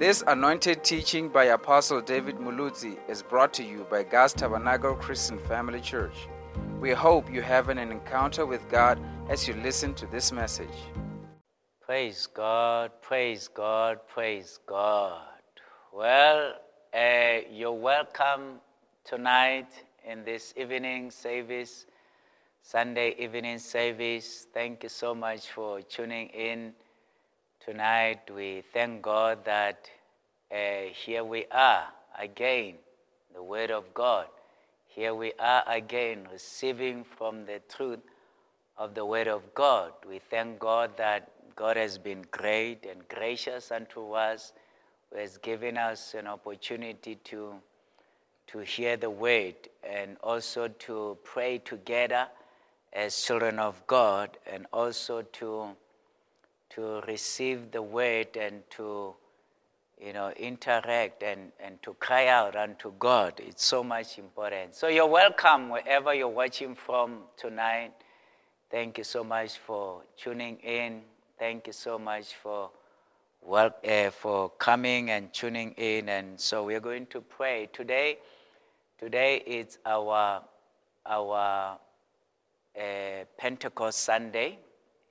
[0.00, 5.38] This anointed teaching by Apostle David Muluzi is brought to you by God's Tabernacle Christian
[5.40, 6.26] Family Church.
[6.80, 10.72] We hope you have an encounter with God as you listen to this message.
[11.82, 15.20] Praise God, praise God, praise God.
[15.92, 16.54] Well,
[16.94, 18.60] uh, you're welcome
[19.04, 19.68] tonight
[20.10, 21.84] in this evening service,
[22.62, 24.46] Sunday evening service.
[24.54, 26.72] Thank you so much for tuning in
[27.64, 28.20] tonight.
[28.34, 29.90] We thank God that
[30.50, 31.84] uh, here we are
[32.18, 32.74] again,
[33.34, 34.26] the Word of God.
[34.86, 38.00] Here we are again, receiving from the truth
[38.78, 39.92] of the Word of God.
[40.08, 44.54] We thank God that God has been great and gracious unto us,
[45.10, 47.54] who has given us an opportunity to,
[48.46, 49.54] to hear the Word
[49.88, 52.26] and also to pray together
[52.94, 55.76] as children of God and also to,
[56.70, 59.14] to receive the Word and to
[60.00, 63.34] you know, interact and, and to cry out unto God.
[63.38, 64.74] It's so much important.
[64.74, 67.92] So you're welcome wherever you're watching from tonight.
[68.70, 71.02] Thank you so much for tuning in.
[71.38, 72.70] Thank you so much for
[73.42, 76.08] well, uh, for coming and tuning in.
[76.08, 78.18] And so we're going to pray today.
[78.98, 80.42] Today is our
[81.06, 81.78] our
[82.78, 84.58] uh, Pentecost Sunday.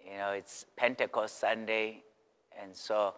[0.09, 2.01] You know, it's Pentecost Sunday,
[2.59, 3.13] and so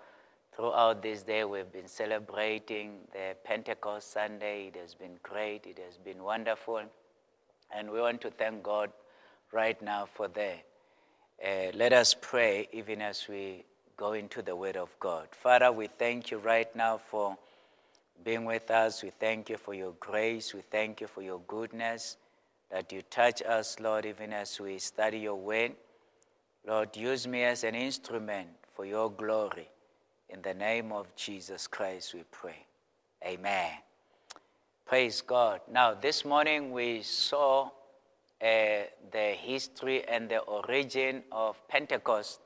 [0.53, 4.67] throughout this day we've been celebrating the Pentecost Sunday.
[4.67, 5.65] It has been great.
[5.65, 6.81] It has been wonderful,
[7.73, 8.91] and we want to thank God
[9.53, 10.65] right now for that.
[11.41, 13.63] Uh, let us pray even as we
[13.95, 15.29] go into the Word of God.
[15.31, 17.37] Father, we thank you right now for
[18.25, 19.01] being with us.
[19.01, 20.53] We thank you for your grace.
[20.53, 22.17] We thank you for your goodness
[22.69, 25.71] that you touch us, Lord, even as we study your Word.
[26.65, 29.67] Lord, use me as an instrument for your glory.
[30.29, 32.65] In the name of Jesus Christ, we pray.
[33.25, 33.71] Amen.
[34.85, 35.61] Praise God.
[35.71, 37.67] Now, this morning we saw uh,
[39.11, 42.39] the history and the origin of Pentecost.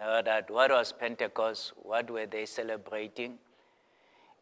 [0.00, 1.72] Uh, that what was Pentecost?
[1.76, 3.38] What were they celebrating?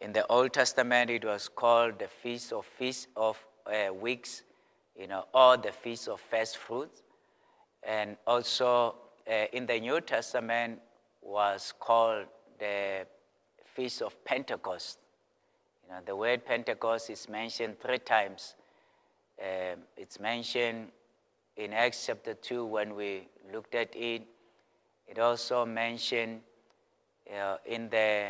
[0.00, 3.36] In the Old Testament, it was called the Feast of Feast of
[3.66, 4.42] uh, Weeks,
[4.98, 7.02] you know, or the Feast of First Fruits.
[7.82, 8.96] And also
[9.30, 10.80] uh, in the New Testament
[11.22, 12.26] was called
[12.58, 13.06] the
[13.74, 14.98] Feast of Pentecost.
[15.84, 18.54] You know, the word Pentecost is mentioned three times.
[19.40, 20.88] Um, it's mentioned
[21.56, 24.22] in Acts chapter 2 when we looked at it.
[25.06, 26.40] It also mentioned
[27.34, 28.28] uh, in the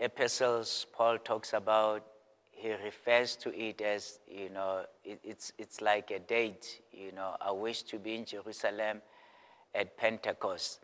[0.00, 2.04] epistles, Paul talks about,
[2.58, 7.36] he refers to it as, you know, it, it's, it's like a date, you know,
[7.40, 9.00] I wish to be in Jerusalem
[9.74, 10.80] at Pentecost.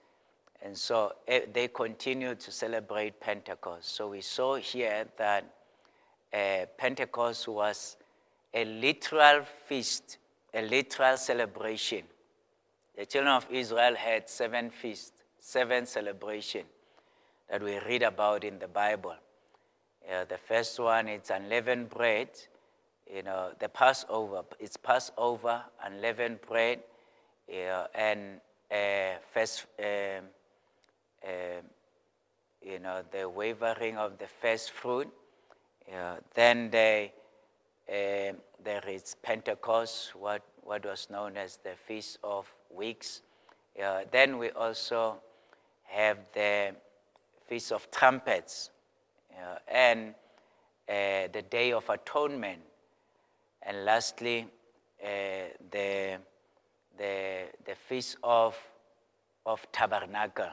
[0.63, 3.95] And so eh, they continued to celebrate Pentecost.
[3.95, 5.45] So we saw here that
[6.33, 7.97] uh, Pentecost was
[8.53, 10.19] a literal feast,
[10.55, 12.05] a literal celebration.
[12.97, 16.67] The children of Israel had seven feasts, seven celebrations
[17.51, 19.17] that we read about in the Bible.
[20.11, 22.29] Uh, the first one is unleavened bread,
[23.11, 24.43] you know, the Passover.
[24.61, 26.81] It's Passover, unleavened bread,
[27.51, 30.25] uh, and uh, first, um,
[31.25, 31.65] um,
[32.61, 35.09] you know, the wavering of the first fruit.
[35.91, 37.13] Uh, then they,
[37.89, 43.23] um, there is Pentecost, what, what was known as the Feast of Weeks.
[43.83, 45.17] Uh, then we also
[45.85, 46.75] have the
[47.49, 48.71] Feast of Trumpets
[49.37, 50.15] uh, and
[50.89, 52.61] uh, the Day of Atonement.
[53.63, 54.47] And lastly,
[55.03, 55.09] uh,
[55.71, 56.19] the,
[56.99, 58.57] the, the Feast of,
[59.47, 60.51] of Tabernacle.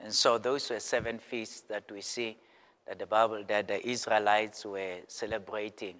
[0.00, 2.36] And so those were seven feasts that we see
[2.86, 5.94] that the Bible, that the Israelites were celebrating.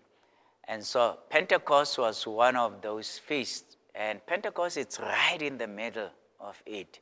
[0.69, 3.77] And so Pentecost was one of those feasts.
[3.95, 6.11] And Pentecost is right in the middle
[6.41, 6.99] of it.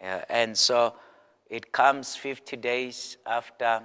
[0.00, 0.94] And so
[1.54, 3.80] it comes 50 days after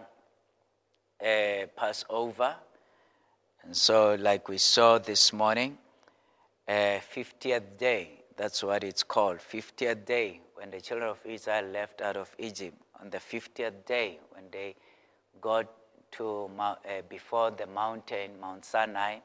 [1.21, 2.55] uh, Passover.
[3.63, 5.77] And so, like we saw this morning,
[6.67, 12.01] uh, 50th day, that's what it's called, 50th day, when the children of Israel left
[12.01, 12.75] out of Egypt.
[13.01, 14.73] On the 50th day, when they
[15.39, 15.67] got
[16.13, 16.73] to uh,
[17.07, 19.17] before the mountain, Mount Sinai,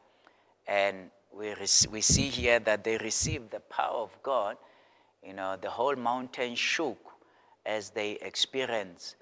[0.69, 1.55] and we,
[1.91, 4.59] we see here that they received the power of God.
[5.27, 7.14] You know, the whole mountain shook
[7.67, 9.17] as they experience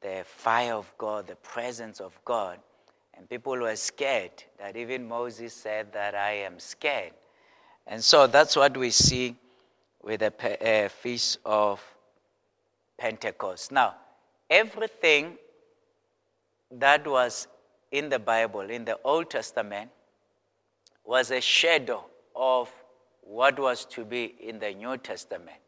[0.00, 2.58] the fire of God, the presence of God.
[3.14, 7.12] And people were scared that even Moses said that I am scared.
[7.86, 9.36] And so that's what we see
[10.02, 11.82] with the uh, feast of
[12.98, 13.70] Pentecost.
[13.72, 13.94] Now,
[14.48, 15.36] everything
[16.70, 17.46] that was
[17.90, 19.90] in the Bible, in the Old Testament,
[21.04, 22.04] was a shadow
[22.34, 22.72] of
[23.22, 25.61] what was to be in the New Testament.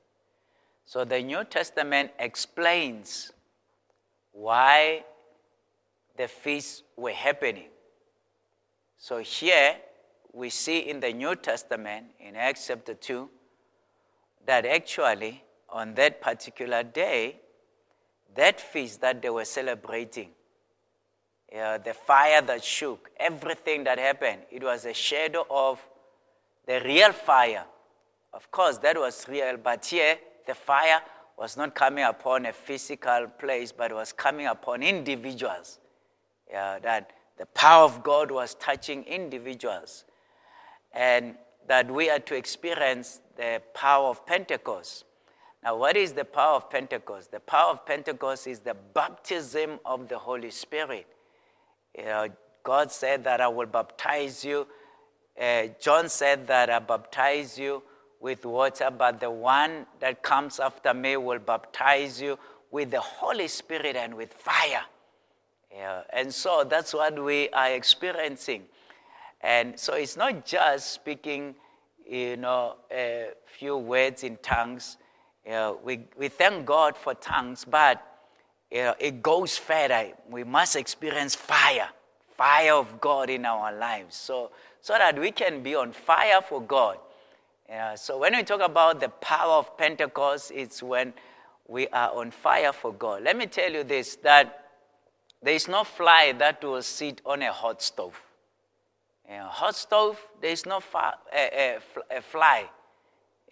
[0.85, 3.33] So the New Testament explains
[4.33, 5.05] why
[6.17, 7.69] the feasts were happening.
[8.99, 9.77] So here
[10.33, 13.29] we see in the New Testament, in Acts chapter 2,
[14.47, 17.37] that actually on that particular day,
[18.35, 20.31] that feast that they were celebrating,
[21.57, 25.81] uh, the fire that shook, everything that happened, it was a shadow of
[26.67, 27.65] the real fire.
[28.33, 30.17] Of course, that was real, but here
[30.47, 31.01] the fire
[31.37, 35.79] was not coming upon a physical place, but was coming upon individuals.
[36.51, 40.05] Yeah, that the power of God was touching individuals.
[40.93, 41.35] And
[41.67, 45.05] that we are to experience the power of Pentecost.
[45.63, 47.33] Now, what is the power of Pentecost?
[47.33, 51.07] The power of Pentecost is the baptism of the Holy Spirit.
[51.97, 52.29] You know,
[52.63, 54.67] God said that I will baptize you.
[55.41, 57.83] Uh, John said that I baptize you
[58.25, 62.39] with water, but the one that comes after me will baptize you
[62.71, 64.85] with the Holy Spirit and with fire.
[65.71, 68.63] Yeah, and so that's what we are experiencing.
[69.43, 71.55] And so it's not just speaking,
[72.09, 74.97] you know, a few words in tongues
[75.45, 78.03] you know, we, we thank God for tongues, but
[78.71, 80.13] you know, it goes further.
[80.31, 81.89] We must experience fire,
[82.37, 84.51] fire of God in our lives, so,
[84.81, 86.99] so that we can be on fire for God.
[87.69, 91.15] Yeah, so when we talk about the power of Pentecost, it's when
[91.67, 93.23] we are on fire for God.
[93.23, 94.67] Let me tell you this that
[95.43, 98.21] there is no fly that will sit on a hot stove.
[99.29, 100.81] Know, hot stove, there is no
[101.33, 101.79] a,
[102.11, 102.69] a fly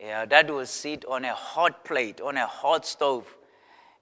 [0.02, 3.24] yeah, that will sit on a hot plate, on a hot stove,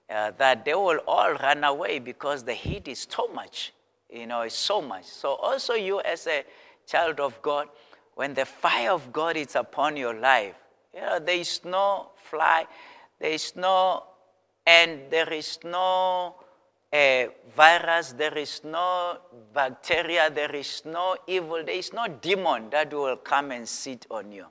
[0.09, 3.71] uh, that they will all run away because the heat is too much.
[4.09, 5.05] You know, it's so much.
[5.05, 6.43] So, also, you as a
[6.87, 7.67] child of God,
[8.21, 10.53] when the fire of God is upon your life,
[10.93, 12.67] you know, there is no fly,
[13.19, 14.03] there is no,
[14.63, 16.35] and there is no
[16.93, 17.23] uh,
[17.55, 19.17] virus, there is no
[19.51, 24.31] bacteria, there is no evil, there is no demon that will come and sit on
[24.31, 24.45] you.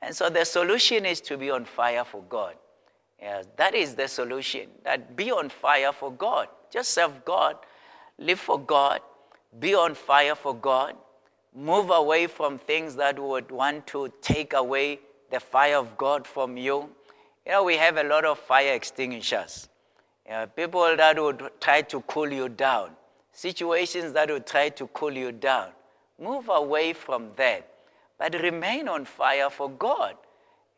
[0.00, 2.54] And so the solution is to be on fire for God.
[3.20, 4.70] Yes, that is the solution.
[4.84, 6.48] That be on fire for God.
[6.72, 7.56] Just serve God,
[8.18, 9.00] live for God,
[9.58, 10.96] be on fire for God,
[11.56, 15.00] move away from things that would want to take away
[15.30, 16.90] the fire of God from you.
[17.44, 19.68] You know, we have a lot of fire extinguishers.
[20.26, 22.90] You know, people that would try to cool you down,
[23.32, 25.70] situations that would try to cool you down.
[26.18, 27.70] Move away from that
[28.18, 30.16] but remain on fire for God.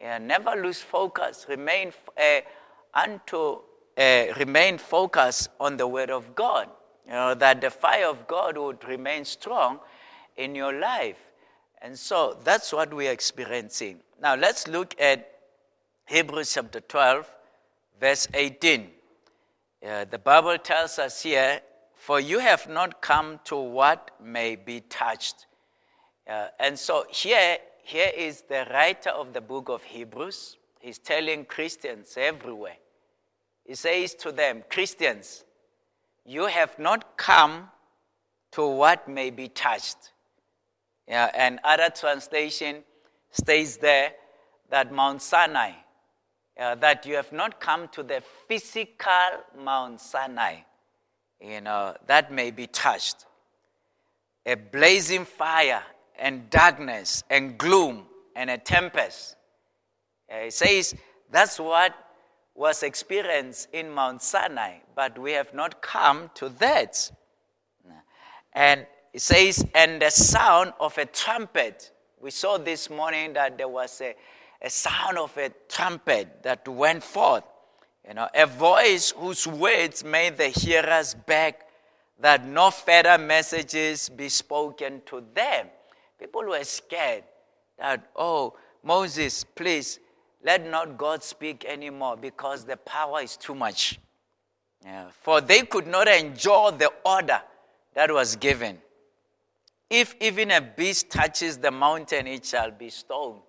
[0.00, 1.46] Yeah, never lose focus.
[1.48, 2.40] Remain uh,
[2.94, 3.60] unto
[3.96, 6.68] uh, remain focused on the Word of God.
[7.06, 9.80] You know that the fire of God would remain strong
[10.38, 11.18] in your life,
[11.82, 14.00] and so that's what we are experiencing.
[14.22, 15.30] Now let's look at
[16.06, 17.30] Hebrews chapter 12,
[18.00, 18.88] verse 18.
[19.86, 21.60] Uh, the Bible tells us here,
[21.94, 25.46] "For you have not come to what may be touched."
[26.26, 30.56] Uh, and so here, here is the writer of the book of Hebrews.
[30.80, 32.76] He's telling Christians everywhere.
[33.64, 35.44] He says to them, Christians,
[36.24, 37.70] you have not come
[38.52, 40.12] to what may be touched.
[41.08, 42.84] Yeah, and other translation
[43.30, 44.12] states there
[44.68, 45.72] that Mount Sinai,
[46.60, 50.56] uh, that you have not come to the physical Mount Sinai,
[51.40, 53.24] you know, that may be touched.
[54.44, 55.82] A blazing fire
[56.18, 58.04] and darkness and gloom
[58.36, 59.36] and a tempest.
[60.30, 60.94] Uh, it says
[61.30, 61.94] that's what
[62.54, 67.10] was experienced in Mount Sinai, but we have not come to that.
[68.52, 68.86] And
[69.18, 71.90] it says, and the sound of a trumpet.
[72.20, 74.14] We saw this morning that there was a,
[74.62, 77.42] a sound of a trumpet that went forth.
[78.06, 81.56] You know, a voice whose words made the hearers beg
[82.20, 85.66] that no further messages be spoken to them.
[86.20, 87.24] People were scared
[87.76, 89.98] that, oh, Moses, please,
[90.44, 93.98] let not God speak anymore because the power is too much.
[94.84, 95.08] Yeah.
[95.10, 97.42] For they could not endure the order
[97.94, 98.78] that was given.
[99.90, 103.40] If even a beast touches the mountain, it shall be stoned.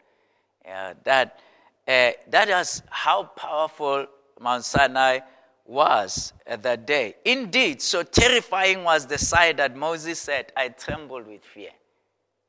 [0.64, 1.40] Yeah, that,
[1.88, 4.06] uh, that is how powerful
[4.40, 5.20] Mount Sinai
[5.66, 7.16] was at that day.
[7.26, 11.72] Indeed, so terrifying was the sight that Moses said, I trembled with fear.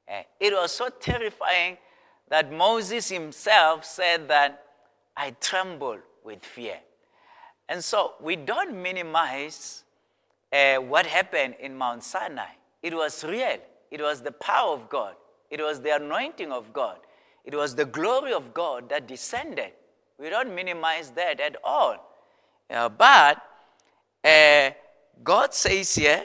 [0.08, 1.76] Eh, it was so terrifying
[2.28, 4.64] that Moses himself said that
[5.16, 6.78] I tremble with fear.
[7.68, 9.84] And so we don't minimize
[10.52, 12.52] uh, what happened in Mount Sinai.
[12.82, 13.58] It was real,
[13.90, 15.14] it was the power of God,
[15.50, 16.98] it was the anointing of God,
[17.44, 19.72] it was the glory of God that descended.
[20.18, 21.96] We don't minimize that at all.
[22.68, 23.42] But
[24.22, 24.70] uh,
[25.24, 26.24] God says here,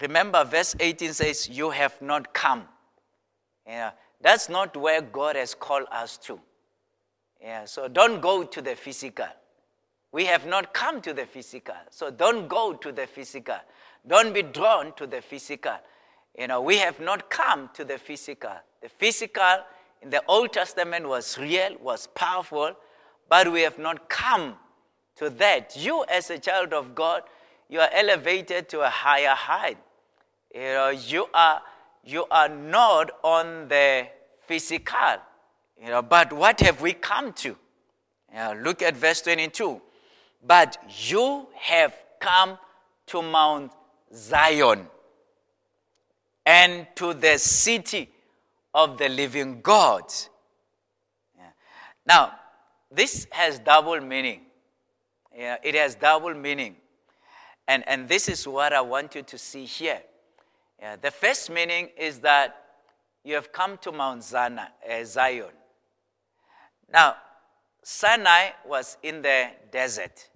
[0.00, 2.64] remember verse 18 says, You have not come.
[3.66, 3.90] Yeah,
[4.20, 6.40] that's not where God has called us to.
[7.40, 9.28] Yeah, so don't go to the physical.
[10.10, 11.74] We have not come to the physical.
[11.90, 13.58] So don't go to the physical.
[14.06, 15.74] Don't be drawn to the physical.
[16.38, 18.52] You know, we have not come to the physical.
[18.80, 19.58] The physical
[20.00, 22.76] in the Old Testament was real, was powerful,
[23.28, 24.54] but we have not come
[25.16, 25.76] to that.
[25.76, 27.22] You, as a child of God,
[27.68, 29.78] you are elevated to a higher height.
[30.54, 31.60] You know, you are,
[32.04, 34.06] you are not on the
[34.46, 35.16] physical.
[35.82, 37.48] You know, but what have we come to?
[37.48, 39.82] You know, look at verse 22.
[40.46, 42.58] But you have come
[43.06, 43.72] to Mount
[44.14, 44.86] Zion
[46.48, 48.08] and to the city
[48.72, 50.04] of the living God.
[51.36, 51.50] Yeah.
[52.06, 52.32] Now,
[52.90, 54.40] this has double meaning.
[55.36, 56.76] Yeah, it has double meaning.
[57.68, 60.00] And, and this is what I want you to see here.
[60.80, 62.56] Yeah, the first meaning is that
[63.24, 65.52] you have come to Mount Zana, uh, Zion.
[66.90, 67.16] Now,
[67.82, 70.30] Sinai was in the desert.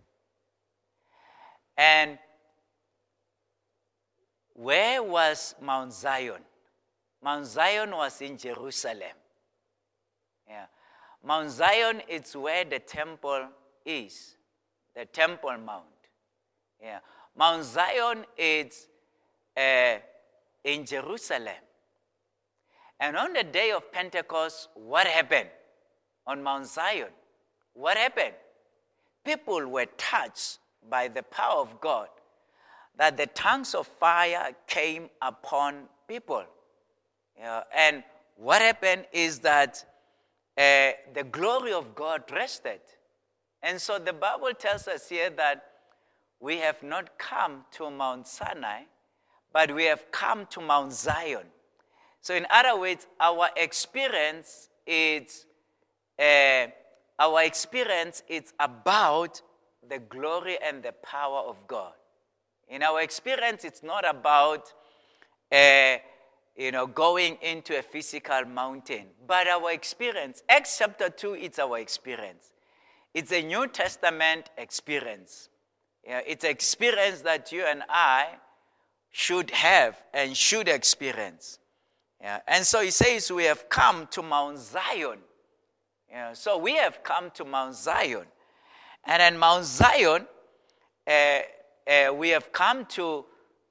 [1.78, 2.18] And
[4.62, 6.40] where was Mount Zion?
[7.22, 9.16] Mount Zion was in Jerusalem.
[10.48, 10.66] Yeah.
[11.24, 13.48] Mount Zion is where the temple
[13.84, 14.36] is,
[14.94, 15.84] the Temple Mount.
[16.80, 16.98] Yeah.
[17.36, 18.88] Mount Zion is
[19.56, 19.96] uh,
[20.64, 21.62] in Jerusalem.
[23.00, 25.48] And on the day of Pentecost, what happened
[26.24, 27.08] on Mount Zion?
[27.74, 28.34] What happened?
[29.24, 32.08] People were touched by the power of God
[32.96, 36.44] that the tongues of fire came upon people.
[37.74, 38.04] And
[38.36, 39.84] what happened is that
[40.58, 42.80] uh, the glory of God rested.
[43.62, 45.64] And so the Bible tells us here that
[46.40, 48.82] we have not come to Mount Sinai,
[49.52, 51.46] but we have come to Mount Zion.
[52.20, 55.46] So, in other words, our experience is
[56.18, 56.66] uh,
[57.18, 59.40] our experience is about
[59.88, 61.92] the glory and the power of God.
[62.72, 64.72] In our experience, it's not about
[65.52, 65.96] uh,
[66.56, 71.78] you know, going into a physical mountain, but our experience, Acts chapter 2, it's our
[71.78, 72.54] experience.
[73.12, 75.50] It's a New Testament experience.
[76.02, 78.28] It's an experience that you and I
[79.10, 81.58] should have and should experience.
[82.22, 85.18] Yeah, and so he says, We have come to Mount Zion.
[86.10, 88.24] Yeah, so we have come to Mount Zion.
[89.04, 90.26] And in Mount Zion,
[91.06, 91.38] uh,
[91.86, 93.24] uh, we have come to,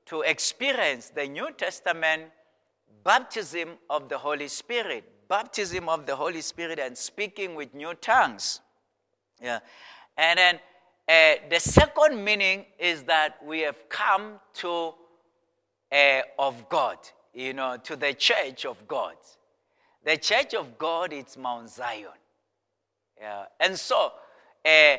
[0.05, 2.23] to experience the New Testament
[3.03, 5.03] baptism of the Holy Spirit.
[5.27, 8.59] Baptism of the Holy Spirit and speaking with new tongues.
[9.41, 9.59] Yeah.
[10.17, 10.59] And then
[11.07, 14.93] uh, the second meaning is that we have come to
[15.91, 16.97] uh, of God,
[17.33, 19.15] you know, to the church of God.
[20.03, 22.07] The church of God is Mount Zion.
[23.19, 23.45] Yeah.
[23.59, 24.11] And so,
[24.65, 24.97] uh,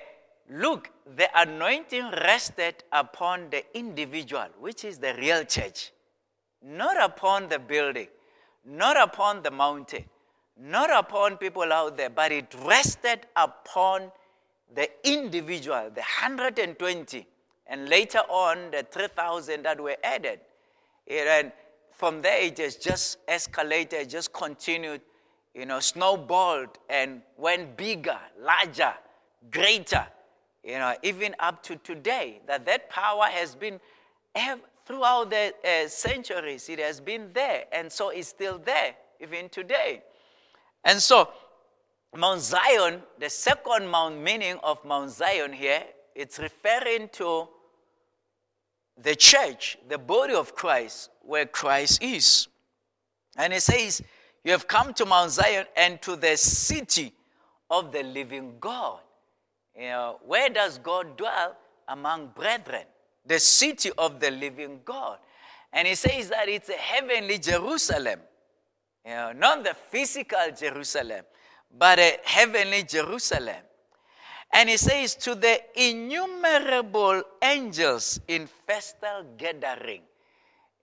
[0.50, 5.92] look, the anointing rested upon the individual, which is the real church,
[6.64, 8.08] not upon the building,
[8.64, 10.04] not upon the mountain,
[10.58, 14.10] not upon people out there, but it rested upon
[14.74, 17.26] the individual, the 120,
[17.66, 20.40] and later on the 3,000 that were added.
[21.08, 21.52] And
[21.92, 25.00] from there, it has just escalated, just continued,
[25.54, 28.94] you know, snowballed and went bigger, larger,
[29.50, 30.06] greater,
[30.64, 32.40] you know, even up to today.
[32.46, 33.80] That that power has been
[34.84, 40.02] throughout the uh, centuries, it has been there, and so it's still there, even today.
[40.84, 41.28] And so,
[42.14, 47.48] Mount Zion, the second Mount meaning of Mount Zion here, it's referring to
[49.02, 52.48] the church, the body of Christ, where Christ is.
[53.36, 54.02] And it says,
[54.44, 57.14] You have come to Mount Zion and to the city
[57.70, 59.00] of the living God.
[59.76, 61.56] You know, where does God dwell?
[61.88, 62.84] Among brethren.
[63.26, 65.18] The city of the living God.
[65.72, 68.20] And he says that it's a heavenly Jerusalem.
[69.04, 71.24] You know, not the physical Jerusalem,
[71.76, 73.56] but a heavenly Jerusalem.
[74.52, 80.02] And he says, to the innumerable angels in festal gathering,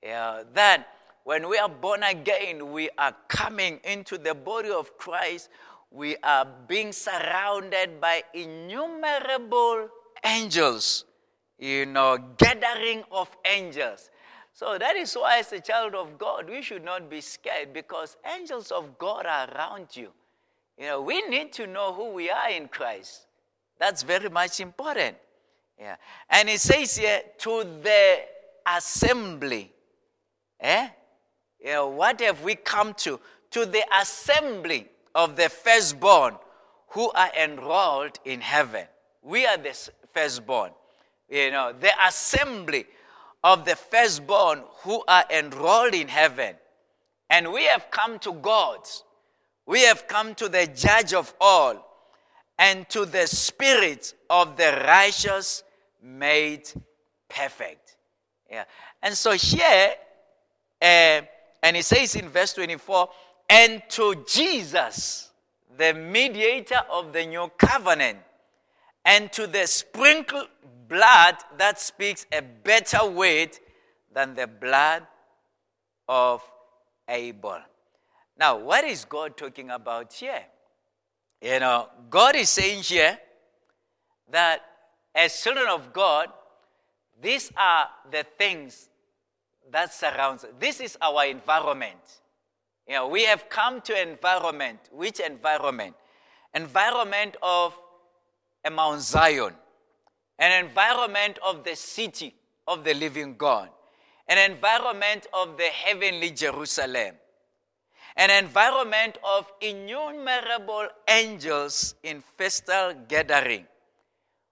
[0.01, 0.88] yeah, that
[1.24, 5.50] when we are born again, we are coming into the body of Christ.
[5.91, 9.89] We are being surrounded by innumerable
[10.24, 11.05] angels
[11.60, 14.10] you know, gathering of angels.
[14.53, 18.17] So that is why, as a child of God, we should not be scared because
[18.36, 20.10] angels of God are around you.
[20.77, 23.27] You know, we need to know who we are in Christ.
[23.77, 25.17] That's very much important.
[25.77, 25.96] Yeah.
[26.29, 28.19] And it says here, to the
[28.65, 29.72] assembly.
[30.60, 30.89] Eh?
[31.63, 33.19] You know, what have we come to?
[33.51, 36.36] To the assembly of the firstborn
[36.89, 38.86] who are enrolled in heaven.
[39.22, 39.75] We are the
[40.13, 40.72] firstborn.
[41.30, 42.86] You know, the assembly
[43.44, 46.56] of the firstborn who are enrolled in heaven.
[47.30, 48.80] And we have come to God.
[49.66, 51.86] We have come to the judge of all
[52.58, 55.63] and to the spirit of the righteous
[56.01, 56.70] made
[57.30, 57.98] perfect.
[58.50, 58.66] Yeah.
[59.01, 59.94] And so here,
[60.82, 61.22] uh,
[61.62, 63.10] and it says in verse 24,
[63.50, 65.32] and to Jesus,
[65.77, 68.20] the mediator of the new covenant,
[69.03, 70.48] and to the sprinkled
[70.88, 73.58] blood that speaks a better word
[74.13, 75.06] than the blood
[76.08, 76.41] of
[77.08, 77.60] Abel.
[78.38, 80.44] Now, what is God talking about here?
[81.41, 83.18] You know, God is saying here
[84.32, 84.62] that
[85.15, 86.27] as children of God,
[87.22, 88.89] these are the things
[89.72, 90.51] that surrounds us.
[90.60, 92.22] This is our environment.
[92.89, 94.79] You know, we have come to environment.
[94.91, 95.96] Which environment?
[96.55, 97.77] Environment of
[98.65, 99.53] a Mount Zion,
[100.39, 102.34] an environment of the city
[102.67, 103.69] of the living God,
[104.27, 107.13] an environment of the heavenly Jerusalem,
[108.17, 113.65] an environment of innumerable angels in festal gathering.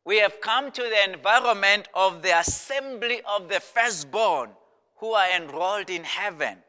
[0.06, 4.52] We have come to the environment of the assembly of the firstborn
[4.98, 6.60] who are enrolled in heaven,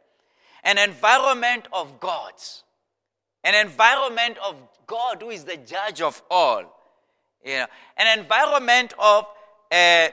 [0.69, 2.63] an environment of gods,
[3.43, 4.55] an environment of
[4.87, 6.63] God who is the judge of all.
[7.43, 9.25] You know, an environment of
[9.73, 10.09] uh,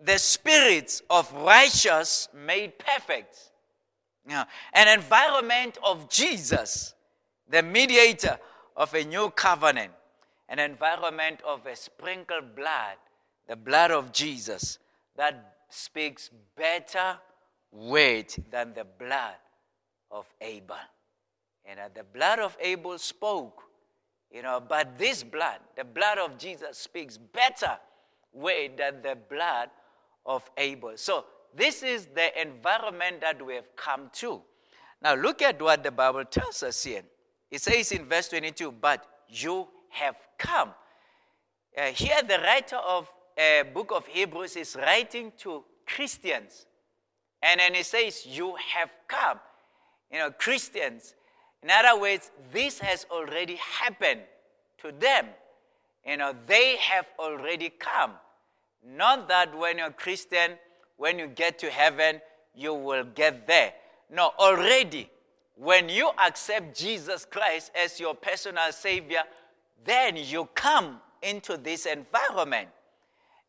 [0.00, 3.38] the spirits of righteous made perfect.
[4.26, 6.92] You know, an environment of Jesus,
[7.48, 8.36] the mediator
[8.76, 9.92] of a new covenant,
[10.48, 12.96] an environment of a sprinkled blood,
[13.46, 14.80] the blood of Jesus,
[15.16, 17.18] that speaks better
[17.70, 19.36] weight than the blood
[20.10, 20.76] of Abel.
[21.64, 23.62] And the blood of Abel spoke
[24.30, 27.78] you know, but this blood, the blood of Jesus, speaks better
[28.32, 29.70] way than the blood
[30.26, 30.92] of Abel.
[30.96, 34.42] So this is the environment that we have come to.
[35.00, 37.02] Now look at what the Bible tells us here.
[37.50, 40.70] It says in verse 22, but you have come.
[41.76, 46.66] Uh, here the writer of a uh, book of Hebrews is writing to Christians.
[47.42, 49.38] And then he says, you have come.
[50.10, 51.14] You know, Christians,
[51.62, 54.20] in other words, this has already happened
[54.82, 55.26] to them.
[56.06, 58.12] You know, they have already come.
[58.86, 60.52] Not that when you're Christian,
[60.96, 62.20] when you get to heaven,
[62.54, 63.72] you will get there.
[64.10, 65.10] No, already,
[65.56, 69.22] when you accept Jesus Christ as your personal Savior,
[69.84, 72.68] then you come into this environment.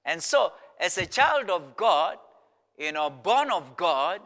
[0.06, 2.18] And so, as a child of God,
[2.80, 4.22] you know, born of God,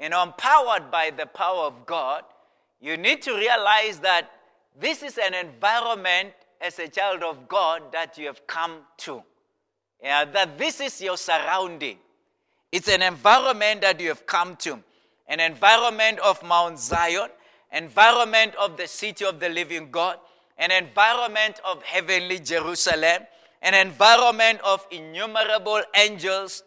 [0.00, 2.24] you know, empowered by the power of God,
[2.80, 4.30] you need to realize that
[4.78, 9.22] this is an environment as a child of God that you have come to.
[10.02, 11.98] Yeah, that this is your surrounding.
[12.72, 14.80] It's an environment that you have come to.
[15.28, 17.28] An environment of Mount Zion,
[17.72, 20.18] environment of the city of the living God,
[20.58, 23.22] an environment of heavenly Jerusalem,
[23.62, 26.64] an environment of innumerable angels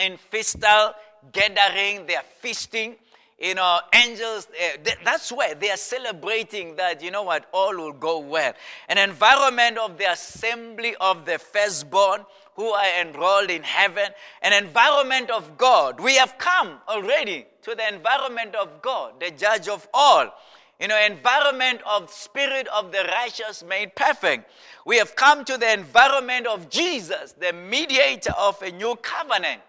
[0.00, 0.94] in festal
[1.32, 2.96] gathering, they are feasting,
[3.38, 7.92] you know, angels, uh, that's where they are celebrating that, you know what, all will
[7.92, 8.52] go well.
[8.88, 14.08] An environment of the assembly of the firstborn who are enrolled in heaven,
[14.42, 16.00] an environment of God.
[16.00, 20.30] We have come already to the environment of God, the judge of all.
[20.78, 24.50] You know, environment of spirit of the righteous made perfect.
[24.86, 29.60] We have come to the environment of Jesus, the mediator of a new covenant.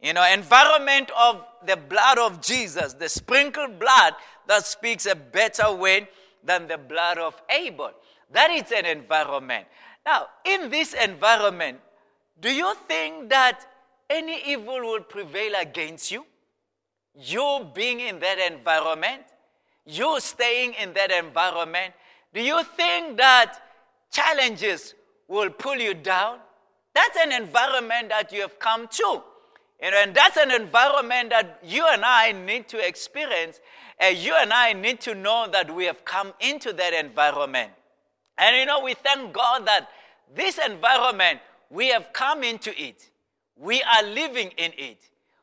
[0.00, 4.14] You know, environment of the blood of Jesus, the sprinkled blood
[4.46, 6.08] that speaks a better way
[6.44, 7.90] than the blood of Abel.
[8.30, 9.66] That is an environment.
[10.06, 11.78] Now, in this environment,
[12.40, 13.66] do you think that
[14.08, 16.24] any evil will prevail against you?
[17.14, 19.22] You being in that environment,
[19.84, 21.92] you staying in that environment,
[22.32, 23.58] do you think that
[24.12, 24.94] challenges
[25.26, 26.38] will pull you down?
[26.94, 29.22] That's an environment that you have come to.
[29.80, 33.60] Know, and that's an environment that you and I need to experience.
[34.00, 37.72] And you and I need to know that we have come into that environment.
[38.36, 39.88] And you know, we thank God that
[40.34, 43.10] this environment We have come into it.
[43.56, 44.98] We are living in it.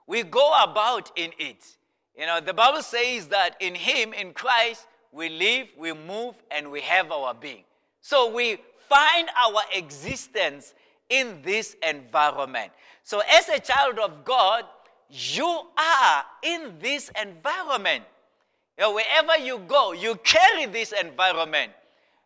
[0.08, 1.78] We go about in it.
[2.18, 6.72] You know, the Bible says that in Him, in Christ, we live, we move, and
[6.72, 7.64] we have our being.
[8.02, 10.74] So we find our existence
[11.10, 12.72] in this environment.
[13.04, 14.66] So, as a child of God,
[15.10, 18.04] you are in this environment.
[18.78, 21.72] You know, wherever you go, you carry this environment.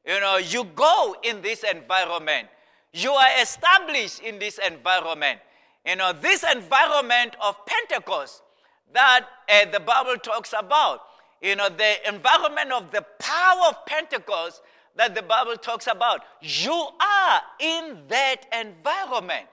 [0.05, 2.47] You know, you go in this environment.
[2.93, 5.39] You are established in this environment.
[5.85, 8.41] You know, this environment of Pentecost
[8.93, 11.01] that uh, the Bible talks about.
[11.41, 14.61] You know, the environment of the power of Pentecost
[14.95, 16.21] that the Bible talks about.
[16.41, 19.45] You are in that environment.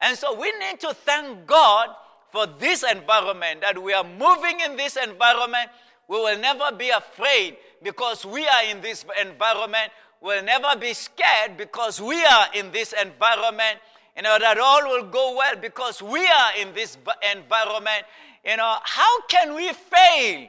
[0.00, 1.88] And so we need to thank God
[2.30, 5.70] for this environment, that we are moving in this environment.
[6.08, 9.90] We will never be afraid because we are in this environment.
[10.20, 13.78] We'll never be scared because we are in this environment.
[14.16, 16.98] You know, that all will go well because we are in this
[17.34, 18.04] environment.
[18.44, 20.48] You know, how can we fail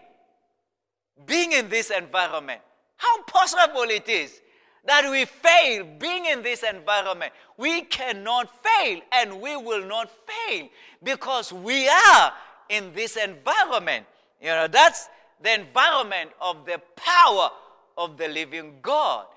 [1.26, 2.62] being in this environment?
[3.00, 4.42] How possible it is
[4.86, 7.32] that we fail being in this environment.
[7.56, 10.68] We cannot fail and we will not fail
[11.02, 12.34] because we are
[12.68, 14.06] in this environment.
[14.42, 15.08] You know, that's
[15.42, 17.52] the environment of the power
[17.98, 19.28] of the living God.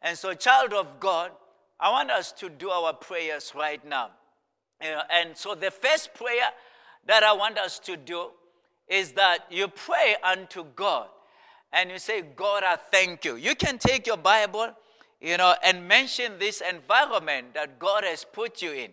[0.00, 1.32] And so, child of God,
[1.80, 4.10] I want us to do our prayers right now.
[4.80, 6.50] You know, and so, the first prayer
[7.06, 8.28] that I want us to do
[8.86, 11.08] is that you pray unto God
[11.72, 13.36] and you say, God, I thank you.
[13.36, 14.74] You can take your Bible
[15.20, 18.90] you know, and mention this environment that God has put you in.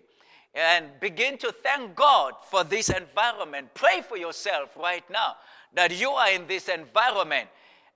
[0.54, 3.70] And begin to thank God for this environment.
[3.74, 5.36] Pray for yourself right now
[5.74, 7.50] that you are in this environment.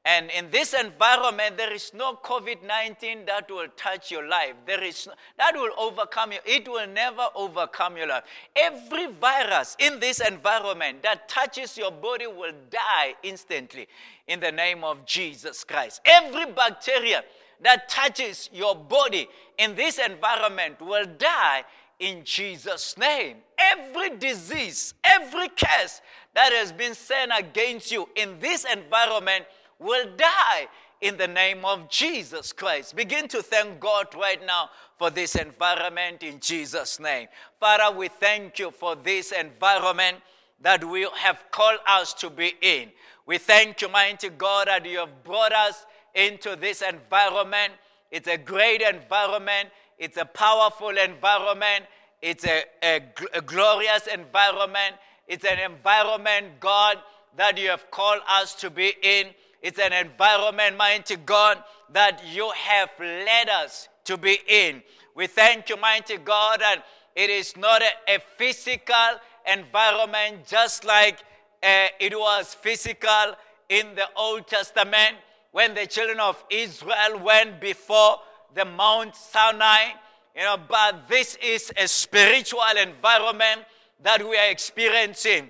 [0.05, 4.53] And in this environment, there is no COVID 19 that will touch your life.
[4.65, 6.39] There is no, that will overcome you.
[6.45, 8.23] It will never overcome your life.
[8.55, 13.87] Every virus in this environment that touches your body will die instantly
[14.27, 15.99] in the name of Jesus Christ.
[16.05, 17.23] Every bacteria
[17.61, 21.65] that touches your body in this environment will die
[21.99, 23.37] in Jesus' name.
[23.57, 26.01] Every disease, every curse
[26.33, 29.45] that has been sent against you in this environment
[29.79, 30.67] will die
[31.01, 32.95] in the name of Jesus Christ.
[32.95, 37.27] Begin to thank God right now for this environment in Jesus' name.
[37.59, 40.17] Father, we thank you for this environment
[40.61, 42.89] that we have called us to be in.
[43.25, 47.73] We thank you, mighty God, that you have brought us into this environment.
[48.11, 51.85] It's a great environment, it's a powerful environment,
[52.21, 53.01] it's a, a,
[53.33, 54.95] a glorious environment.
[55.27, 56.97] It's an environment, God,
[57.37, 59.27] that you have called us to be in.
[59.61, 64.81] It's an environment, mighty God, that you have led us to be in.
[65.15, 69.19] We thank you, mighty God, that it is not a, a physical
[69.51, 71.19] environment just like
[71.61, 73.35] uh, it was physical
[73.67, 75.17] in the Old Testament
[75.51, 78.17] when the children of Israel went before
[78.55, 79.91] the Mount Sinai.
[80.35, 83.61] You know, but this is a spiritual environment
[84.03, 85.49] that we are experiencing.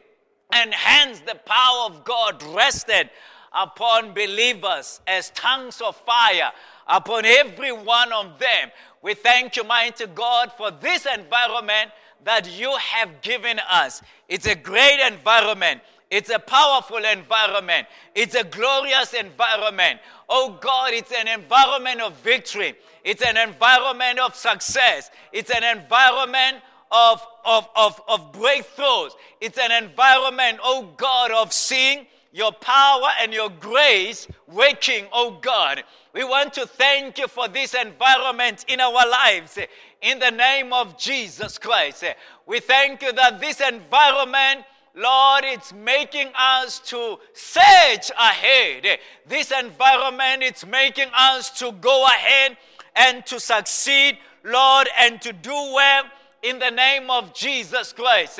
[0.51, 3.09] And hence the power of God rested
[3.53, 6.51] upon believers as tongues of fire
[6.87, 8.71] upon every one of them.
[9.01, 11.91] We thank you, mighty God, for this environment
[12.25, 14.01] that you have given us.
[14.27, 15.81] It's a great environment.
[16.11, 17.87] It's a powerful environment.
[18.15, 19.99] It's a glorious environment.
[20.27, 22.73] Oh God, it's an environment of victory.
[23.03, 25.11] It's an environment of success.
[25.31, 26.57] It's an environment
[26.91, 29.11] of, of, of, of breakthroughs.
[29.39, 35.83] It's an environment, oh God, of seeing your power and your grace working, oh God.
[36.13, 39.57] We want to thank you for this environment in our lives
[40.01, 42.03] in the name of Jesus Christ.
[42.45, 44.65] We thank you that this environment
[44.95, 48.99] Lord, it's making us to search ahead.
[49.25, 52.57] This environment, it's making us to go ahead
[52.95, 56.03] and to succeed, Lord, and to do well
[56.41, 58.39] in the name of Jesus Christ.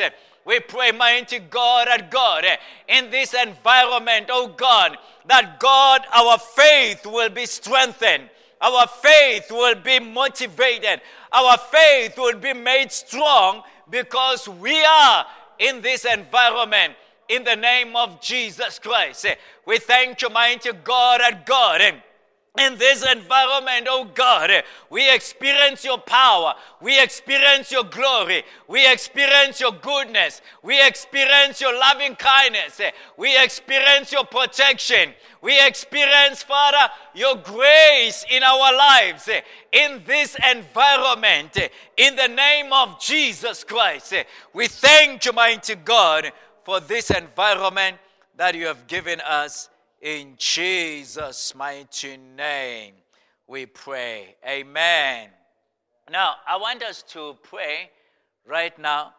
[0.49, 2.57] We pray, mighty God, that God, eh,
[2.87, 8.31] in this environment, oh God, that God, our faith will be strengthened.
[8.59, 11.01] Our faith will be motivated.
[11.31, 15.27] Our faith will be made strong because we are
[15.59, 16.95] in this environment
[17.27, 19.27] in the name of Jesus Christ.
[19.27, 19.35] Eh,
[19.67, 21.91] we thank you, mighty God and God, eh,
[22.59, 24.51] in this environment, oh God,
[24.89, 26.53] we experience your power.
[26.81, 28.43] We experience your glory.
[28.67, 30.41] We experience your goodness.
[30.63, 32.81] We experience your loving kindness.
[33.17, 35.13] We experience your protection.
[35.41, 39.29] We experience, Father, your grace in our lives,
[39.71, 41.57] in this environment.
[41.97, 44.13] In the name of Jesus Christ,
[44.53, 46.31] we thank you, mighty God,
[46.63, 47.97] for this environment
[48.35, 49.69] that you have given us
[50.01, 52.93] in Jesus' mighty name,
[53.47, 54.35] we pray.
[54.47, 55.29] Amen.
[56.09, 57.89] Now, I want us to pray
[58.47, 59.13] right now.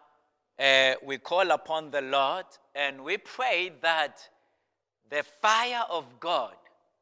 [0.58, 4.28] Uh, we call upon the Lord and we pray that
[5.10, 6.54] the fire of God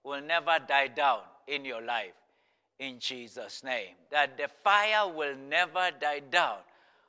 [0.05, 2.14] will never die down in your life
[2.79, 3.95] in Jesus' name.
[4.11, 6.59] That the fire will never die down.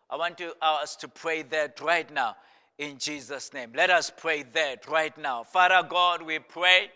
[0.10, 2.36] I want to, us to pray that right now
[2.80, 3.72] in Jesus' name.
[3.76, 5.44] Let us pray that right now.
[5.44, 6.90] Father God, we pray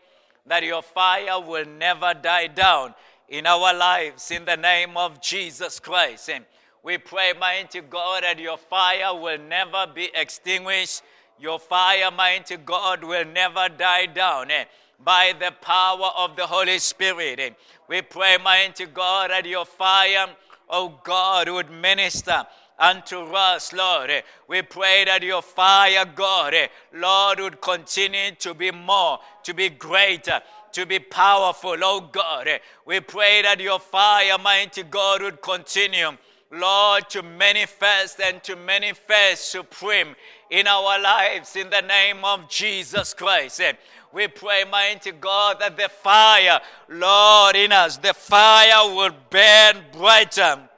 [0.47, 2.95] that your fire will never die down
[3.27, 6.29] in our lives in the name of Jesus Christ.
[6.29, 6.45] And
[6.83, 11.03] we pray, mighty God, that your fire will never be extinguished.
[11.37, 14.51] Your fire, mighty God, will never die down.
[14.51, 14.67] And
[15.03, 17.55] by the power of the Holy Spirit.
[17.89, 20.27] We pray, mighty God, that your fire,
[20.69, 22.45] oh God, would minister
[22.77, 24.11] unto us, Lord.
[24.47, 26.53] We pray that your fire, God,
[26.93, 30.41] Lord, would continue to be more, to be greater,
[30.73, 32.47] to be powerful, oh God.
[32.85, 36.11] We pray that your fire, mighty God, would continue,
[36.51, 40.15] Lord, to manifest and to manifest supreme
[40.49, 43.61] in our lives in the name of Jesus Christ.
[44.11, 50.69] We pray, mighty God, that the fire, Lord, in us, the fire will burn brighter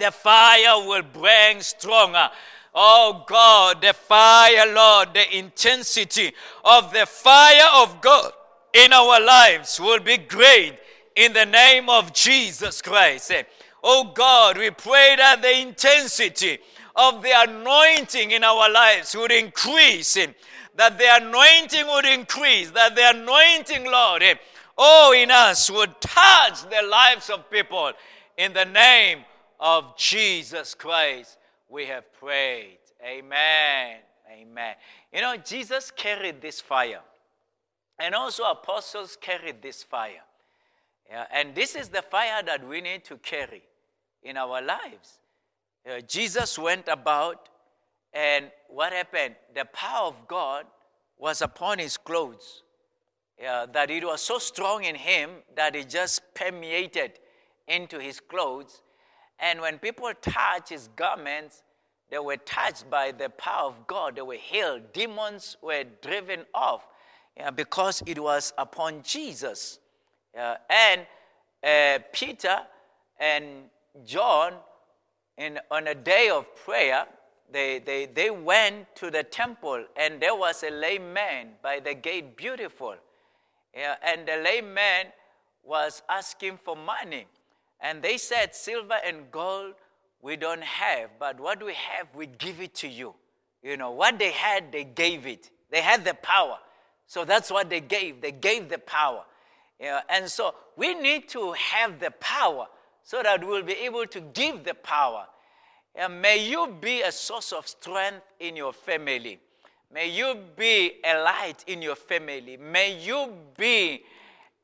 [0.00, 2.30] the fire will bring stronger.
[2.74, 6.32] Oh God, the fire, Lord, the intensity
[6.64, 8.32] of the fire of God
[8.74, 10.74] in our lives will be great
[11.14, 13.32] in the name of Jesus Christ.
[13.82, 16.58] Oh God, we pray that the intensity
[16.94, 20.14] of the anointing in our lives would increase,
[20.74, 24.22] that the anointing would increase, that the anointing, Lord,
[24.76, 27.92] oh, in us would touch the lives of people
[28.36, 29.20] in the name
[29.58, 31.38] of Jesus Christ,
[31.68, 32.78] we have prayed.
[33.04, 33.98] Amen.
[34.30, 34.74] Amen.
[35.12, 37.00] You know, Jesus carried this fire,
[37.98, 40.22] and also apostles carried this fire.
[41.08, 43.62] Yeah, and this is the fire that we need to carry
[44.22, 45.20] in our lives.
[45.88, 47.48] Uh, Jesus went about,
[48.12, 49.36] and what happened?
[49.54, 50.66] The power of God
[51.16, 52.64] was upon his clothes.
[53.40, 57.12] Yeah, that it was so strong in him that it just permeated
[57.68, 58.82] into his clothes
[59.38, 61.62] and when people touched his garments,
[62.10, 64.16] they were touched by the power of God.
[64.16, 64.92] They were healed.
[64.92, 66.86] Demons were driven off
[67.54, 69.78] because it was upon Jesus.
[70.34, 71.06] And
[71.62, 72.58] uh, Peter
[73.18, 73.44] and
[74.04, 74.54] John,
[75.36, 77.06] in, on a day of prayer,
[77.52, 81.94] they, they, they went to the temple and there was a lame man by the
[81.94, 82.94] gate, beautiful.
[83.74, 85.06] And the lame man
[85.62, 87.26] was asking for money.
[87.80, 89.74] And they said, Silver and gold
[90.22, 93.14] we don't have, but what we have, we give it to you.
[93.62, 95.50] You know, what they had, they gave it.
[95.70, 96.58] They had the power.
[97.06, 98.20] So that's what they gave.
[98.20, 99.24] They gave the power.
[99.78, 102.66] You know, and so we need to have the power
[103.04, 105.26] so that we'll be able to give the power.
[105.94, 109.38] And may you be a source of strength in your family.
[109.92, 112.56] May you be a light in your family.
[112.56, 114.02] May you be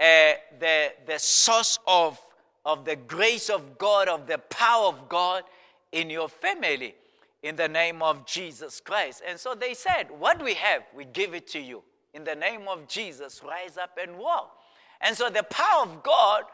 [0.01, 2.18] uh, the, the source of
[2.64, 5.44] of the grace of God, of the power of God
[5.90, 6.94] in your family
[7.42, 9.22] in the name of Jesus Christ.
[9.27, 11.83] And so they said, What we have, we give it to you.
[12.14, 14.57] In the name of Jesus, rise up and walk.
[15.01, 16.44] And so the power of God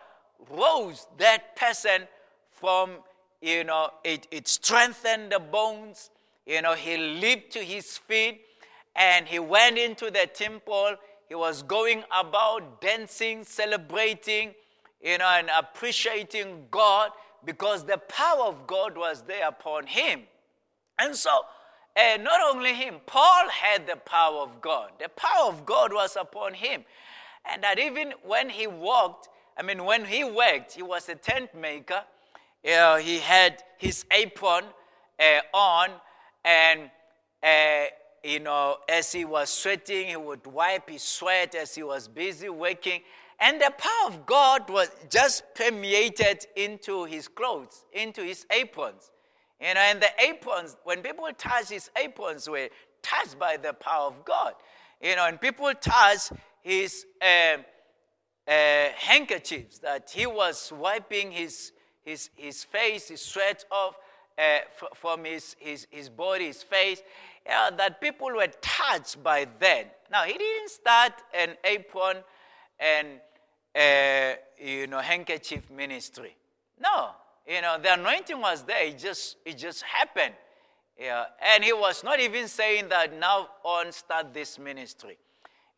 [0.50, 2.06] rose that person
[2.52, 2.92] from,
[3.42, 6.10] you know, it, it strengthened the bones.
[6.46, 8.40] You know, he leaped to his feet
[8.96, 10.96] and he went into the temple.
[11.28, 14.54] He was going about dancing, celebrating
[15.02, 17.10] you know, and appreciating God
[17.44, 20.22] because the power of God was there upon him.
[20.98, 21.42] And so,
[21.96, 24.92] uh, not only him, Paul had the power of God.
[25.00, 26.84] The power of God was upon him.
[27.44, 31.54] And that even when he walked, I mean, when he worked, he was a tent
[31.54, 32.02] maker.
[32.68, 34.64] Uh, he had his apron
[35.18, 35.90] uh, on,
[36.44, 36.90] and
[37.42, 37.84] uh,
[38.22, 42.48] you know, as he was sweating, he would wipe his sweat as he was busy
[42.48, 43.00] working.
[43.40, 49.10] And the power of God was just permeated into his clothes, into his aprons.
[49.60, 52.68] You know, and the aprons, when people touched his aprons, were
[53.02, 54.54] touched by the power of God.
[55.00, 57.58] You know, and people touched his uh,
[58.48, 61.72] uh, handkerchiefs that he was wiping his,
[62.04, 63.96] his, his face, his sweat off
[64.36, 67.02] uh, f- from his, his, his body, his face,
[67.48, 69.98] uh, that people were touched by that.
[70.10, 72.18] Now, he didn't start an apron
[72.78, 73.08] and,
[73.74, 76.36] uh, you know, handkerchief ministry.
[76.80, 77.10] No,
[77.46, 78.84] you know, the anointing was there.
[78.84, 80.34] It just, it just happened.
[80.98, 85.16] Yeah, and he was not even saying that now on start this ministry.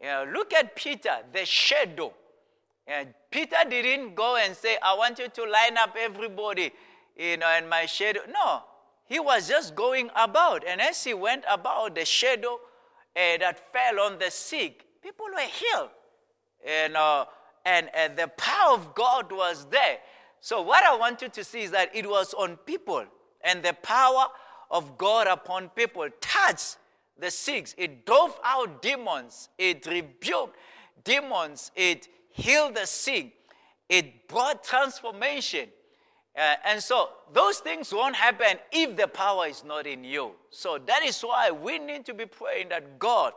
[0.00, 2.14] Yeah, look at Peter, the shadow.
[2.86, 6.72] And Peter didn't go and say, I want you to line up everybody,
[7.16, 8.20] you know, and my shadow.
[8.32, 8.62] No,
[9.04, 10.64] he was just going about.
[10.66, 12.58] And as he went about, the shadow uh,
[13.14, 15.90] that fell on the sick, people were healed.
[16.66, 17.26] And, uh,
[17.64, 19.98] and, and the power of God was there.
[20.40, 23.04] So, what I want you to see is that it was on people,
[23.42, 24.26] and the power
[24.70, 26.78] of God upon people touched
[27.18, 27.74] the sick.
[27.76, 29.50] It drove out demons.
[29.58, 30.56] It rebuked
[31.04, 31.70] demons.
[31.76, 33.34] It healed the sick.
[33.88, 35.68] It brought transformation.
[36.36, 40.32] Uh, and so those things won't happen if the power is not in you.
[40.50, 43.32] So that is why we need to be praying that God,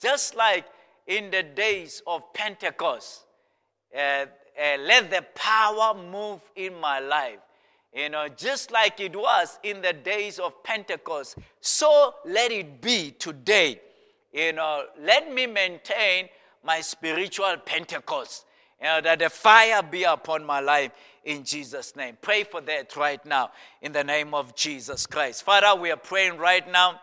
[0.00, 0.66] just like
[1.06, 3.24] in the days of Pentecost,
[3.94, 4.26] uh, uh,
[4.80, 7.38] let the power move in my life.
[7.94, 13.10] You know, just like it was in the days of Pentecost, so let it be
[13.10, 13.80] today.
[14.32, 16.28] You know, let me maintain
[16.64, 18.46] my spiritual Pentecost.
[18.80, 20.92] You know, that the fire be upon my life
[21.24, 22.16] in Jesus' name.
[22.20, 25.42] Pray for that right now in the name of Jesus Christ.
[25.42, 27.00] Father, we are praying right now,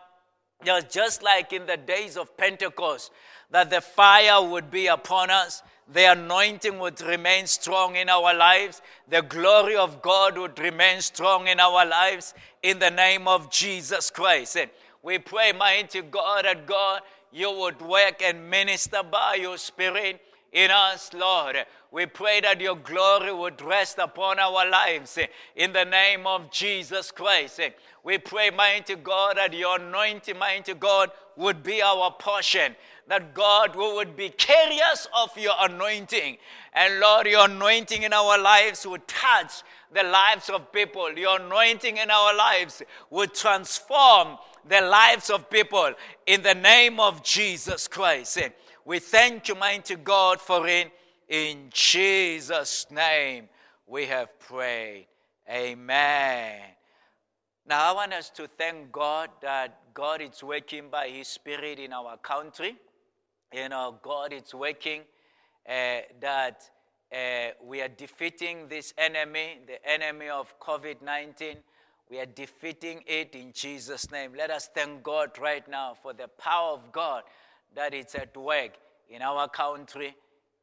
[0.90, 3.12] just like in the days of Pentecost,
[3.50, 8.80] that the fire would be upon us the anointing would remain strong in our lives.
[9.08, 12.32] The glory of God would remain strong in our lives
[12.62, 14.56] in the name of Jesus Christ.
[14.56, 14.70] And
[15.02, 17.00] we pray, mighty God, that God,
[17.32, 20.20] you would work and minister by your Spirit
[20.52, 21.56] in us, Lord.
[21.92, 25.18] We pray that your glory would rest upon our lives
[25.56, 27.60] in the name of Jesus Christ.
[28.04, 32.76] We pray, mighty God, that your anointing, mighty God, would be our portion
[33.10, 36.38] that God would be carriers of your anointing.
[36.72, 41.10] And Lord, your anointing in our lives would touch the lives of people.
[41.18, 45.92] Your anointing in our lives would transform the lives of people
[46.24, 48.38] in the name of Jesus Christ.
[48.84, 50.90] We thank you, mighty God, for it.
[51.28, 53.48] In Jesus' name
[53.86, 55.06] we have prayed.
[55.48, 56.60] Amen.
[57.66, 61.92] Now, I want us to thank God that God is working by His Spirit in
[61.92, 62.76] our country
[63.52, 65.02] you know, God is working,
[65.68, 66.70] uh, that
[67.12, 67.16] uh,
[67.64, 71.56] we are defeating this enemy, the enemy of COVID 19.
[72.08, 74.32] We are defeating it in Jesus' name.
[74.36, 77.22] Let us thank God right now for the power of God
[77.74, 78.72] that is at work
[79.08, 80.14] in our country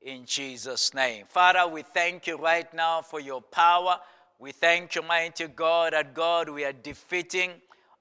[0.02, 1.26] in Jesus' name.
[1.28, 4.00] Father, we thank you right now for your power.
[4.40, 7.52] We thank you, mighty God, that God, we are defeating,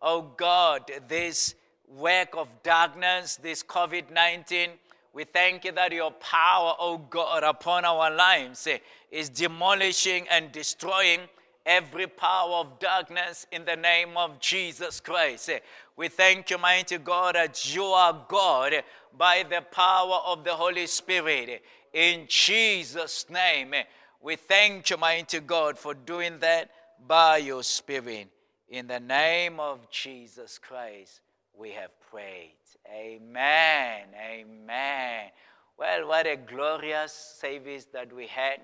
[0.02, 1.54] oh God, this
[1.88, 4.70] work of darkness, this COVID 19.
[5.12, 8.78] We thank you that your power, oh God, upon our lives eh,
[9.10, 11.20] is demolishing and destroying
[11.66, 15.50] every power of darkness in the name of Jesus Christ.
[15.96, 18.74] We thank you, mighty God, that you are God
[19.16, 21.62] by the power of the Holy Spirit.
[21.92, 23.74] In Jesus' name,
[24.22, 26.70] we thank you, mighty God, for doing that
[27.06, 28.28] by your Spirit.
[28.68, 31.20] In the name of Jesus Christ,
[31.52, 32.52] we have prayed.
[32.92, 34.06] Amen.
[34.14, 35.30] Amen.
[35.78, 38.60] Well, what a glorious service that we had.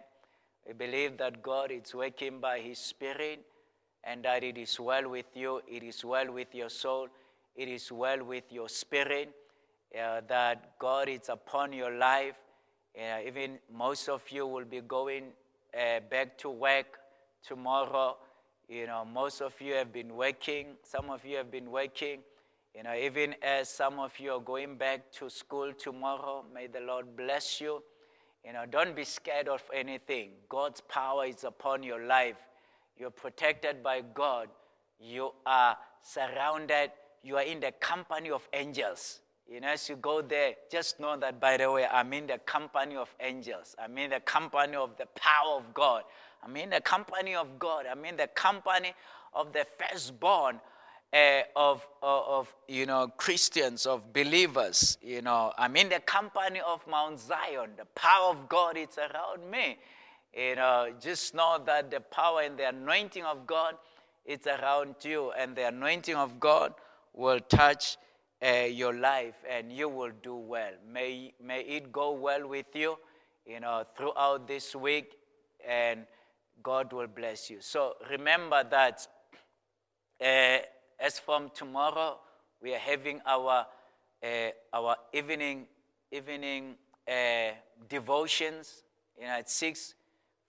[0.67, 3.45] We believe that God is working by His Spirit
[4.05, 7.09] and that it is well with you, it is well with your soul,
[7.55, 9.35] it is well with your spirit,
[9.99, 12.35] uh, that God is upon your life.
[12.99, 15.25] Uh, even most of you will be going
[15.75, 16.99] uh, back to work
[17.47, 18.17] tomorrow.
[18.69, 22.21] You know, most of you have been working, some of you have been working.
[22.75, 26.81] You know, even as some of you are going back to school tomorrow, may the
[26.81, 27.83] Lord bless you.
[28.45, 30.31] You know, don't be scared of anything.
[30.49, 32.37] God's power is upon your life.
[32.99, 34.49] You're protected by God.
[34.99, 36.91] You are surrounded.
[37.23, 39.21] You are in the company of angels.
[39.49, 42.39] You know, as you go there, just know that, by the way, I'm in the
[42.39, 43.77] company of angels.
[43.79, 46.03] I'm in the company of the power of God.
[46.43, 47.87] I'm in the company of God.
[47.91, 48.93] I'm in the company
[49.35, 50.61] of the firstborn
[51.13, 54.99] uh, of, of, you know, Christians, of believers.
[55.03, 57.71] You know, I'm in the company of Mount Zion.
[57.77, 59.79] The power of God is around me.
[60.35, 63.75] You know, just know that the power and the anointing of God
[64.25, 66.73] is around you, and the anointing of God
[67.13, 67.99] will touch
[68.43, 70.73] uh, your life, and you will do well.
[70.91, 72.97] May, may it go well with you
[73.47, 75.17] you know, throughout this week,
[75.67, 76.07] and
[76.63, 77.59] God will bless you.
[77.61, 79.07] So remember that
[80.25, 80.59] uh,
[81.03, 82.17] as from tomorrow,
[82.63, 83.67] we are having our,
[84.23, 84.27] uh,
[84.73, 85.67] our evening,
[86.13, 86.77] evening
[87.09, 87.51] uh,
[87.89, 88.85] devotions,
[89.19, 89.95] you know, at 6,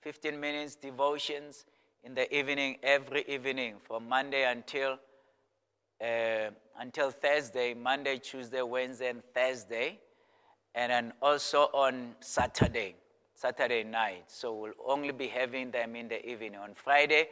[0.02, 1.66] 15 minutes devotions
[2.04, 5.00] in the evening, every evening, from Monday until,
[6.00, 10.00] uh, until Thursday, Monday, Tuesday, Wednesday, and Thursday,
[10.76, 12.96] and then also on Saturday,
[13.34, 14.26] Saturday night.
[14.28, 16.58] So we'll only be having them in the evening.
[16.58, 17.30] On Friday,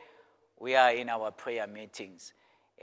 [0.60, 2.34] we are in our prayer meetings.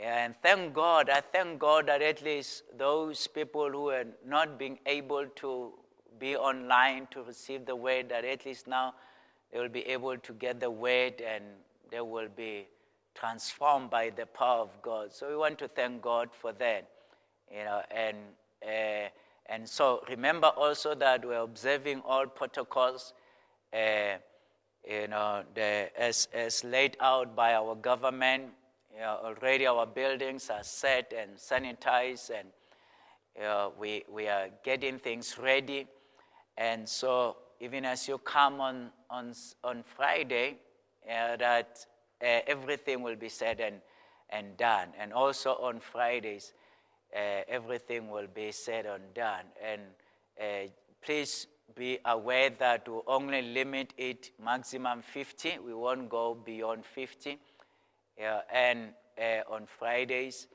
[0.01, 4.79] And thank God, I thank God that at least those people who are not being
[4.87, 5.73] able to
[6.19, 8.95] be online to receive the word, that at least now
[9.53, 11.45] they will be able to get the word and
[11.91, 12.67] they will be
[13.15, 15.13] transformed by the power of God.
[15.13, 16.89] So we want to thank God for that.
[17.51, 18.17] You know, and,
[18.65, 19.09] uh,
[19.47, 23.15] and so remember also that we're observing all protocols
[23.73, 24.19] uh,
[24.89, 28.45] you know, the, as, as laid out by our government.
[29.01, 32.49] Already our buildings are set and sanitized, and
[33.79, 35.87] we, we are getting things ready.
[36.57, 39.33] And so, even as you come on, on,
[39.63, 40.59] on Friday,
[41.09, 41.87] uh, that
[42.23, 43.77] uh, everything will be said and,
[44.31, 44.89] and done.
[44.99, 46.53] And also on Fridays,
[47.15, 49.45] uh, everything will be said and done.
[49.65, 49.83] And
[50.41, 50.69] uh,
[51.01, 55.59] please be aware that we only limit it maximum 50.
[55.65, 57.39] We won't go beyond 50.
[58.53, 60.49] And uh, on Fridays,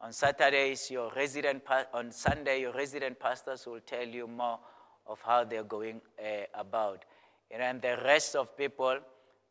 [0.00, 1.62] on Saturdays, your resident
[1.92, 4.58] on Sunday, your resident pastors will tell you more
[5.06, 7.04] of how they're going uh, about.
[7.50, 8.98] And the rest of people,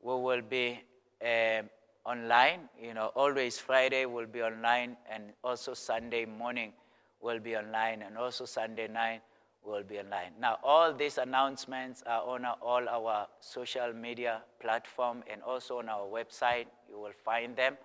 [0.01, 0.79] we will be
[1.23, 1.61] uh,
[2.05, 2.69] online.
[2.81, 6.73] You know, always Friday will be online, and also Sunday morning
[7.21, 9.21] will be online, and also Sunday night
[9.65, 10.31] will be online.
[10.39, 16.05] Now, all these announcements are on all our social media platform and also on our
[16.07, 16.65] website.
[16.89, 17.77] You will find them,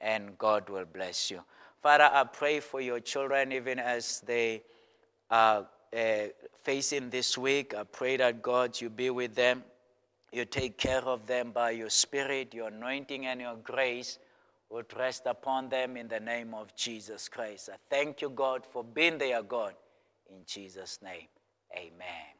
[0.00, 1.40] and God will bless you.
[1.82, 4.62] Father, I pray for your children even as they
[5.30, 6.26] are uh,
[6.62, 7.74] facing this week.
[7.74, 9.64] I pray that God, you be with them.
[10.32, 14.18] You take care of them by your spirit, your anointing, and your grace
[14.70, 17.70] would rest upon them in the name of Jesus Christ.
[17.72, 19.74] I thank you, God, for being their God.
[20.30, 21.28] In Jesus' name,
[21.76, 22.34] amen.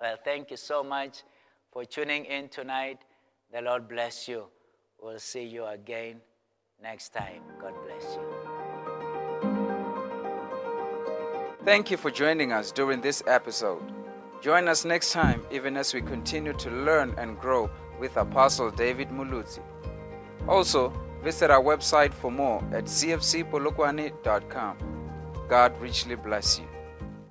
[0.00, 1.22] Well, thank you so much
[1.72, 2.98] for tuning in tonight.
[3.52, 4.44] The Lord bless you.
[5.00, 6.20] We'll see you again
[6.82, 7.42] next time.
[7.60, 8.22] God bless you.
[11.64, 13.82] Thank you for joining us during this episode.
[14.40, 19.08] Join us next time, even as we continue to learn and grow with Apostle David
[19.08, 19.62] Muluzi.
[20.46, 20.92] Also,
[21.24, 24.76] visit our website for more at cfcpolokwane.com.
[25.48, 26.75] God richly bless you.